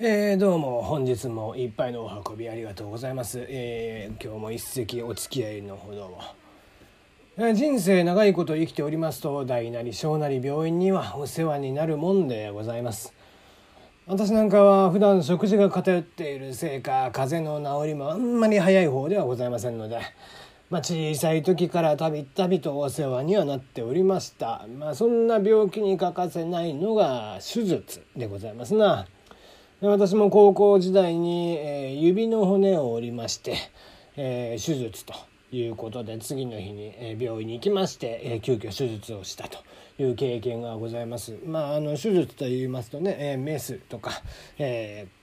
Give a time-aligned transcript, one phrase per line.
[0.00, 6.20] えー、どうも本日もいっぱいのお運びありがとうございます、えー今日も一席お付き合いのほどを、
[7.36, 13.12] えー人生長いこと生きておりますと大なり小なり病院にはお世話になるもんでございます。
[14.06, 19.98] 私なんかは普段食事が偏っているせいか風邪の治りもあんまり早い方ではございませんので
[20.70, 29.08] まあ、小さい時からたびたびとお世話にはなっておりました、まあ、そんな病気に欠かせないのが手術でございますな。
[29.80, 33.56] 私も高校時代に、えー指の骨を折りまして、
[34.16, 35.14] えー手術と
[35.52, 39.58] いうことで次の日に、えー病院に行きまして、えー急遽手術をしたと
[40.00, 41.38] いう経験がございます。
[41.46, 44.10] まあ、あの手術と言いますとね、えーメスとか、
[44.58, 45.17] えー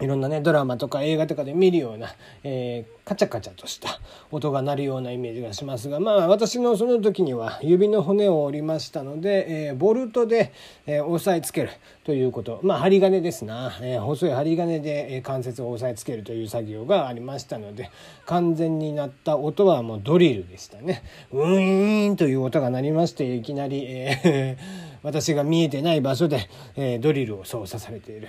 [0.00, 2.14] いろんなねドラマとか映画とかで見るような、
[2.44, 4.00] えーカチャカチャとした
[4.32, 10.52] 音が鳴るようなイメージがしますがまあ私のその時には指の骨を折りましたので、えーボルトで、
[10.86, 11.70] えー押さえつける
[12.02, 12.58] ということ。
[12.64, 17.90] まあ針金ですな、え細い針金で、え関節を押さえつけるという作業がありましたので
[18.24, 21.04] 完全になった音はもうドリルでしたね。
[21.30, 28.28] ウィーンという音が鳴りましていきなり、えー私が見えてない場所で、えードリルを操作されている、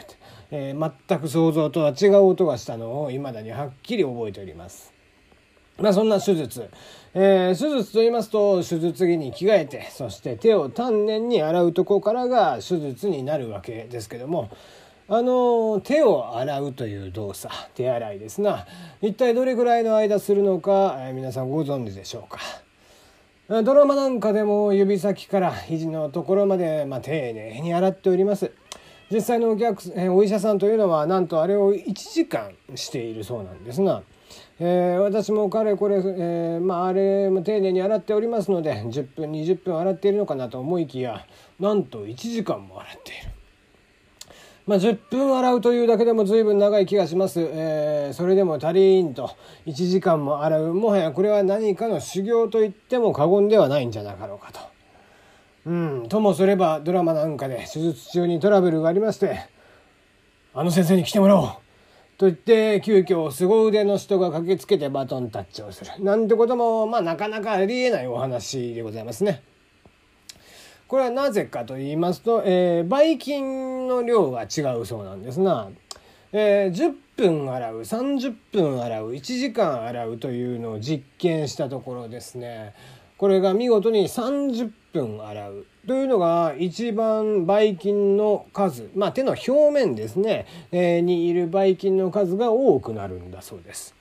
[0.51, 4.93] えー全く想像とは違う音がしたのを未だにはっきり覚えております。
[5.79, 6.69] まあそんな手術、
[7.15, 14.51] えー手術と言いますと手術着に着替えてそして手を丹念に洗うとこからが手術になるわけですけども
[15.07, 18.67] あの手を洗うという動作手洗いですな
[19.01, 22.39] 一体どれぐらいの間するのか、えー皆さんご存知でしょうか？
[23.49, 28.51] ドラマなんかでも指先から肘のところまで、まあ、丁寧に洗っております。
[29.09, 29.81] 実際のお客
[30.13, 34.03] お医者さんというのはなんとあれを1時間しているそうなんですが、
[34.59, 41.25] えー私もかれこれ、えーまあ、あれも丁寧に洗っておりますので10分20分洗っているのかなと思いきや
[41.57, 43.36] なんと1時間も洗っている。
[44.67, 49.31] まあ、10分洗うというだけでも随分長い気がします、えーそれでも足りんと。
[49.65, 50.73] 1時間も洗う。
[50.73, 54.59] もはやこれは何かの修行と言っても過言ではないんじゃなかろうかと。
[55.65, 59.47] うん、ともすればドラマなんかで手術中にトラブルがありまして
[60.55, 61.47] 「あの先生に来てもらおう」
[62.17, 65.91] と言って急遽凄腕の人が駆けつけてバトンタッチをする。
[65.99, 69.43] なんてこともまあなかなかありえないお話でございますね。
[70.87, 75.69] これはなぜかと言いますと、えー、ばい菌の量が違うそうなんですな。
[76.31, 82.75] えー10分洗う30分洗う1時間洗うというのを実験したところですね
[83.17, 93.96] これが見事に30分洗うというのが一番ばい菌の数まあ手の表面ですね、えーにいるばい菌の数が多くなるんだそうです。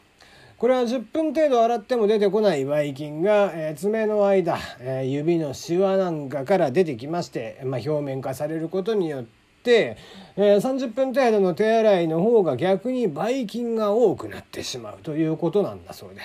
[0.59, 9.25] これは10分程度洗っても出てこないばい菌が、えー爪の間、えー指のシワなんかから出てきまして、まあ、表面化されることによっ
[9.63, 9.99] て、
[10.37, 16.23] えー30分程度の手洗いの方が逆にばい菌が多くなってしまうということなんだそうで。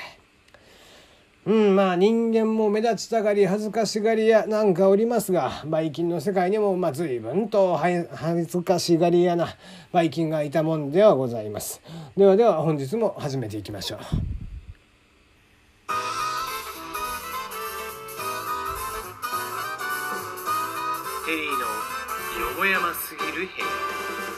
[1.44, 9.48] うん、まあ人間も目立ちたがり恥ずかしがり屋なんかおりますがばい菌の世界にもまあ随分と恥ずかしがり屋な
[9.92, 11.82] ばい菌がいたもんではございます。
[12.16, 14.00] ではでは本日も始めていきましょう。
[21.26, 21.60] テリーの
[22.50, 24.31] よもやますぎる部屋。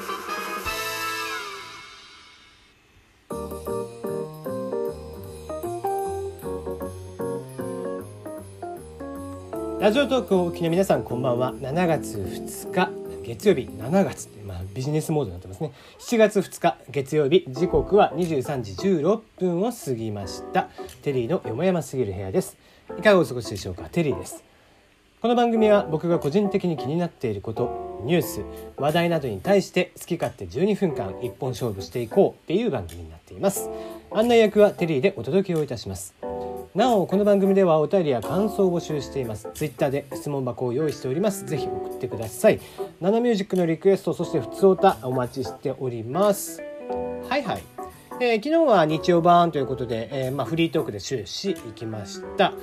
[9.84, 11.54] ラジオトークをお聞きの皆さんこんばんは。
[11.56, 12.90] 7月2日
[13.26, 13.64] 月曜日。
[13.64, 14.28] 7月。
[14.28, 15.74] って、まあ、ビジネスモードになってますね。
[16.00, 17.44] 7月2日月曜日。
[17.50, 20.70] 時刻は23時16分を過ぎました。
[21.02, 22.56] テリーのよもやますぎる部屋です。
[22.98, 23.90] いかがお過ごしでしょうか？
[23.92, 24.42] テリーです。
[25.22, 28.40] この番組は僕が個人的に気になっていることニュース
[28.78, 33.70] 話題などに対して好き勝手12分間一本勝負していこうっていう番組になっています。
[34.12, 36.16] 案内役はテリーでお届けをいたします。
[36.76, 39.48] なおこの番組ではお便りや感想を募集しています。
[39.54, 41.46] ツイッターで質問箱を用意しております。
[41.46, 42.60] ぜひ送ってください。
[43.00, 46.64] ナナミュージックのリクエストそして普通歌お待ちしております。
[47.30, 47.64] はいはい。
[48.20, 52.54] えー昨日は日曜版ということで、えーまあ、フリートークで終始いきました。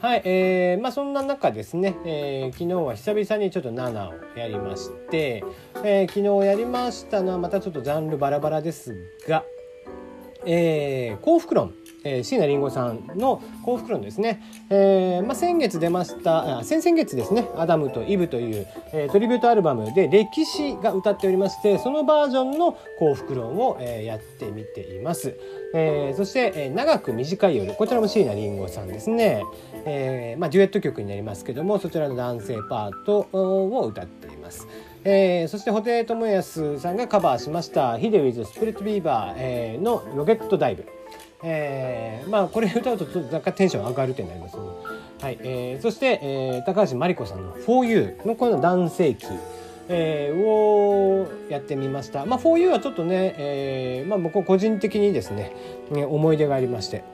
[0.00, 5.44] はい、えーまあ、そんな中ですね、えー昨日は久々にちょっと7をやりまして、
[5.84, 8.96] えー昨日やりましたのはまたちょっとジャンルバラバラです
[9.28, 9.44] が、
[10.44, 11.72] えー幸福論、
[12.04, 25.36] えー、椎名林檎さんの幸福論ですね、えーまあ、先月出ましたあ先々月ですね「アダムとイブ」という、えートリビュートアルバムで歴史が歌っておりましてそのバージョンの幸福論を、えーやってみています、
[25.74, 29.42] えーそして、えー長く短い夜」こちらも椎名林檎さんですね、
[29.84, 34.66] えーまあ、デュエット曲になりますけどもそちらの男性パートを歌っています。
[35.04, 40.84] えー、そして布袋寅泰さんがカバーしました「ヒデウィズ・スプリット・ビーバー」えーの「ロケット・ダイブ」
[41.42, 44.62] えー、まあこれ歌うと若干テンション上がるってなりますね。
[45.20, 49.26] はいえー、そして、えー、高橋真理子さんの「4U」のこの男性器、
[49.88, 52.24] えー、をやってみました。
[52.26, 55.52] まあ、4U はちょっとね、えーまあ、僕個人的にですね
[55.90, 57.04] ね思い出がありまして。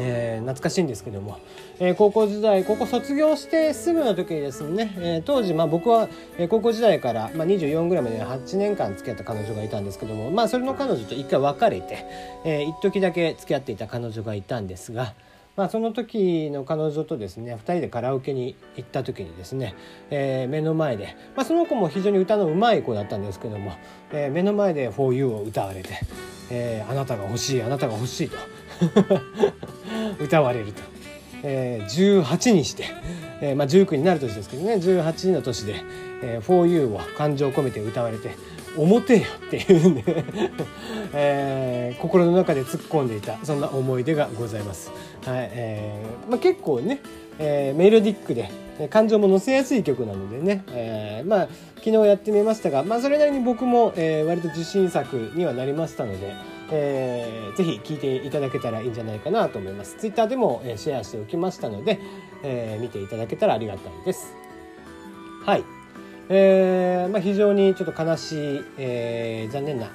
[0.00, 1.38] えー、懐かしいんですけども、
[1.78, 6.08] えー、高校時代高校卒業してすぐの時にですね、えー、当時、まあ、僕は
[6.48, 12.04] 高校時代から、まあ、24ぐらいまで8年間付き合った彼女がいたんですけども、まあ、それの彼女と一回別れて、
[12.44, 15.14] えー、一時だけ付き合っていた彼女がいたんですが、
[15.58, 19.74] まあ、その時の彼女とですね2人でカラオケに行った時にですね、
[20.08, 23.72] えー、目の前で、まあ、その子も非常に歌のうまい子だったんですけども、
[24.12, 25.98] えー、目の前で「FORU」を歌われて、
[26.50, 28.36] えー「あなたが欲しいあなたが欲しい」と
[30.20, 30.82] 歌われると、
[31.42, 32.84] えー、18にして、
[33.40, 35.74] えーまあ、19になる年ですけどね18の年で
[36.22, 38.30] 「えー、For You」を感情を込めて歌われて
[38.76, 40.04] 「表よ」っていうね
[41.14, 44.90] えー、心の中で突っ込んでいたそんな思い出がございます。
[45.24, 47.00] はいえーまあ、結構ね、
[47.38, 48.50] えー、メロディックで
[48.90, 51.48] 感情も乗せやすい曲なのでね、えー、まあ
[51.78, 56.34] 昨日やってみましたが、まあ、それなりに僕も、えー、割と自信作にはなりましたので、
[56.70, 59.96] えー、ぜひ聴いていただけたらいいんじゃないかなと思います。
[59.96, 61.98] ツイッターでも、えー、シェアしておきましたので、
[62.42, 64.34] えー、見ていただけたらありがたいです。
[65.44, 65.64] はい。
[66.30, 69.90] えーまあ、非常にちょっと悲しい、えー、残念な、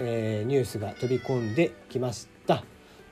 [0.00, 2.64] えー、ニュースが飛び込んできました。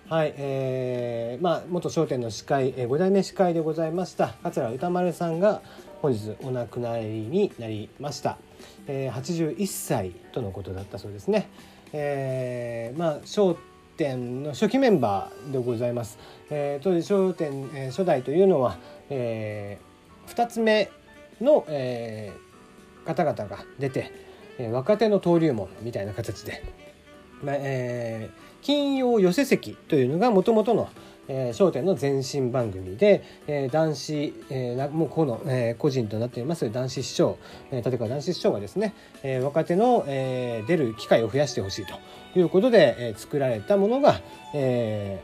[0.08, 5.62] はい、えー、まあ元商店の司会、えー、5代目司会でございました桂歌丸さんが
[6.00, 8.38] 本日お亡くなりになりました、
[8.87, 11.49] えー、81歳とのことだったそうですね、
[11.93, 13.57] えー、まあ商
[13.97, 16.19] 店の初期メンバーでございます、
[16.51, 18.79] えー、当時商店、えー、初代というのは、
[19.11, 20.91] えー、2つ目
[21.41, 24.13] の、えー、方々が出て、
[24.59, 26.63] えー、若手の登竜門みたいな形で、
[27.43, 30.89] まあえー、金曜寄せ席というのがもともとの
[31.28, 37.38] えー、笑点の前身番組で、えー、男子、えー、もうこの、えー、個人となっています男子師匠、
[37.70, 44.20] えー、立川男子師匠がですね、えー、若手の、えー、出る機会を増やしてほしいということで、えー、作られたものが、
[44.55, 45.20] え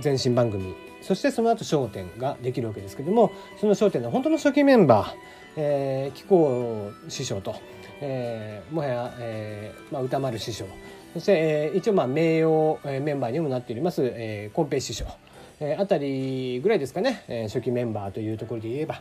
[0.00, 0.74] ー、前身番組。
[1.00, 3.30] そしてその後笑点ができるわけですけども
[3.60, 5.14] その笑点の本当の初期メンバー、
[5.56, 7.54] えー、紀行師匠と、
[8.00, 10.66] えー、もはや、えーまあ、歌丸師匠
[11.14, 15.06] そして、えー、一応まあ名誉メンバーにもなっております、えー、コンペ師匠、
[15.60, 19.00] えー、あたりぐらいですかね、えー、初期メンバーというところで言えば、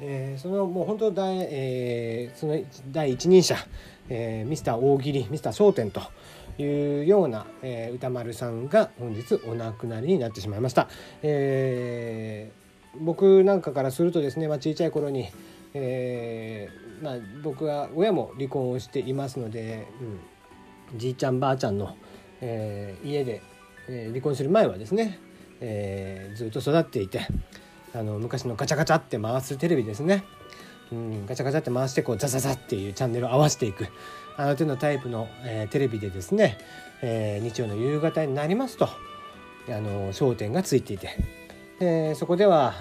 [0.00, 2.58] えー、そのもう本当第、えー、その
[2.90, 3.56] 第一人者、
[4.08, 6.00] えー、ミスター大喜利ミスター商店と
[6.58, 10.88] いうような、えー、歌丸さんが本日お亡くなりになってしまいました。
[11.22, 15.28] えー、僕なんかからするとですね、まあ、小さい頃に、
[15.74, 20.20] えーまあ、僕は親も離婚をしていますので、うん
[20.94, 21.96] じいちゃんばあちゃんの、
[22.40, 23.42] えー、家で、
[23.88, 25.18] えー、離婚する前はですね、
[25.60, 27.26] えー、ずっと育っていて
[27.94, 30.24] あの昔のガチャガチャって回すテレビですね、
[30.92, 33.88] うん、ガチャガチャって回してこうザザザっていうチャンネルを合わせていく
[34.36, 36.58] あの手のタイプの、えー、テレビでですね、
[37.02, 38.90] えー、日曜の夕方になりますとあ
[39.68, 41.10] の焦点がついていて、
[41.80, 42.74] えー、そこでは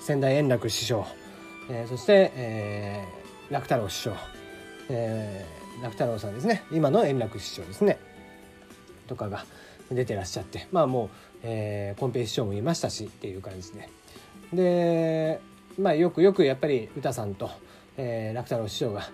[0.00, 1.06] 仙台円楽師匠、
[1.70, 4.14] えー、そして、えー、楽太郎師匠、
[4.88, 6.64] えー、楽太郎さんですね。
[6.72, 7.98] 今の円楽師匠ですね。
[9.06, 9.44] とかが
[9.90, 10.66] 出てらっしゃって。
[10.72, 11.08] まあもう、
[11.42, 13.88] えー、コンペ師匠もいましたしっていう感じで。
[14.52, 15.40] で
[15.78, 17.50] まあよくよくやっぱり歌さんと、
[17.96, 19.08] えー、楽太郎師匠が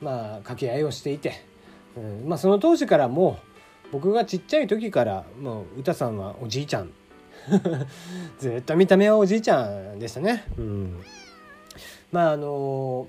[0.00, 1.44] まあ掛け合いをしていて、
[1.96, 3.38] うん、まあその当時からも
[3.86, 6.92] う僕がちっちゃい時からもう歌さんはおじいちゃん。
[8.38, 10.44] ずっと見た目はおじいちゃんでしたね。
[10.58, 11.00] うん、
[12.12, 13.08] まああの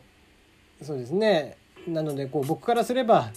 [0.82, 1.58] そうですね。
[1.88, 3.32] なのでこう僕からすれば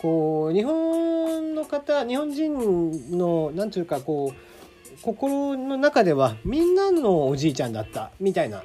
[0.00, 8.62] こう日本の方日本人の何て言うかこう心の中ではみんなのおじいちゃんだったみたいな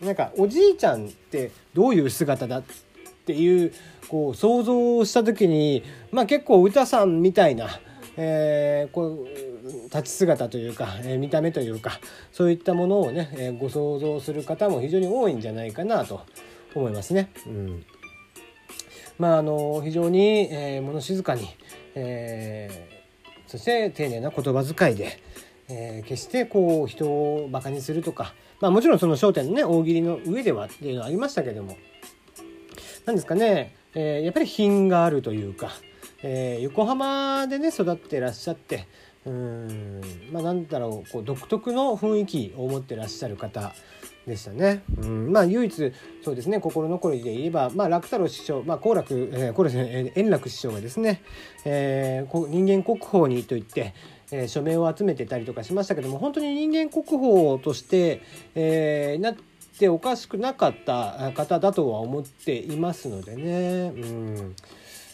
[0.00, 2.62] なんかおじいちゃんってどういう姿だっ
[3.24, 3.72] ていう
[4.08, 7.68] こう想像をした時にまあ結構歌さんみたいな、
[8.16, 9.28] えー、こう
[9.84, 12.00] 立ち姿というか、えー、見た目というか
[12.32, 16.22] そういったものをね、えー、ご想像する方も非常に多いんじゃないかなと
[16.74, 17.30] 思いますね。
[17.46, 17.84] うん
[19.18, 21.48] まあ、あの非常に、えー、物静かに、
[21.94, 25.20] えー、そして丁寧な言葉遣いで、
[25.68, 31.76] えー、決してこう人をバカにするとか、まあ、もちろんその『笑点』のね大喜利の上ではっていうのはありましたけども
[33.06, 35.70] 何ですかね、えー、やっぱり品があるというか、
[36.22, 38.86] えー、横浜でね育ってらっしゃって
[39.24, 40.00] うん
[40.32, 43.72] まあなんだろうこう独特の雰囲気を持ってらっしゃる方
[44.26, 44.82] でしたね。
[45.00, 51.22] うん、まあ唯一そうですね心残りで言えば、まあ、楽太郎師匠、まあ、好楽、えー、好楽、えー、円楽師匠がですね、
[51.64, 53.94] えー、人間国宝にといって、
[54.30, 58.22] えー、署名を集めてたりとかしましたけども本当に人間国宝として、
[58.54, 59.34] えー、なっ
[59.78, 63.92] ておかしくなかった方だとは思っていますのでね。
[63.96, 64.56] うん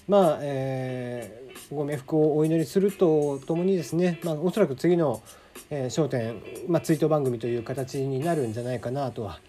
[0.09, 5.23] まあ、えー、ご冥福をお祈りするとともにですね、まあ、おそらく次の
[5.71, 9.41] 『えー、焦点』まあ、追悼番組という形になるんじゃないかなとは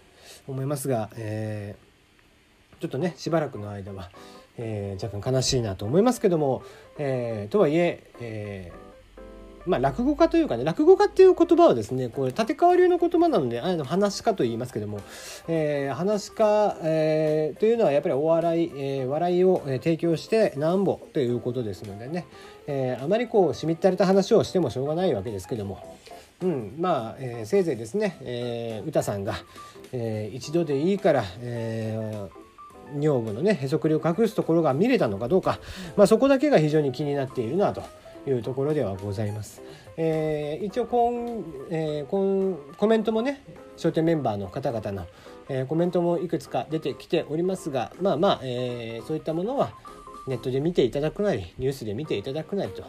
[0.46, 4.10] 思いますが、えー、ちょっとねしばらくの間は、
[4.58, 6.62] えー、若干悲しいなと思いますけども、
[6.98, 8.89] えー、とはいええー
[9.66, 15.00] まあ、落語家というかね落語家っていう言葉はですねこれ立川流の言葉なのであの話家と言いますけども、
[15.48, 22.26] えー、話家、えー、というのはやっぱりお笑い、えー、笑いを提供してなんぼということですのでね、
[22.66, 25.96] えー、あまりこうしみったれた話をしてもしょうがないわけですけども、
[26.42, 29.34] うん、まあ、えー、せいぜいですね、えー、歌さんが、
[29.92, 35.60] えー、一度でいいから、えー、女房のねへそくりを隠すところが見れたのかどうか、
[35.96, 37.82] まあ、そこだけが非常に気になっているなと。
[38.26, 39.62] いうところではございます。
[39.96, 43.42] えー、一応こん、えー、こんコメントもね
[43.76, 45.06] 商店メンバーの方々の、
[45.48, 49.72] えー、コメントもいくつか出てきておりますがまあまあ、えー、そういったものは
[50.26, 52.84] ネットで見ていただくなりニュースで見ていただくなりと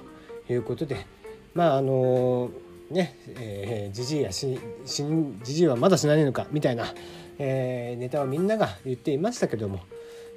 [0.52, 1.06] いうことで
[1.54, 2.52] まああの
[2.90, 6.86] ねえじじいやしじじいはまだ死なねえのかみたいな、
[7.40, 9.80] えー、ネタをみんなが言っていましたけども、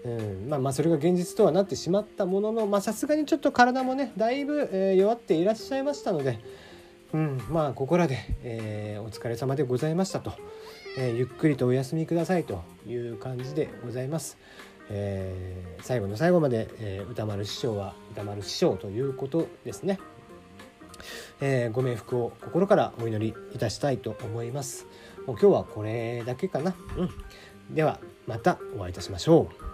[0.04, 6.38] うん、まあまあそれが現実とはなってしまったもののさすがにちょっと体もねだいぶ、えー、弱っていらっしゃいましたので、
[7.14, 10.34] うん、まあここらで、えー、お疲れ様でございましたと、
[10.98, 14.36] えー、ゆっくりとお休みくださいという感じでございます。
[14.90, 19.98] えー、最後の最後まで、えー、歌丸師匠は歌丸師匠ということですね。
[21.40, 24.86] えー、ご冥福を心からお祈りいたしたいと思います。
[25.26, 26.74] もう今日はこれだけかな。
[26.98, 27.74] うん。
[27.74, 29.73] ではまたお会いいたしましょう。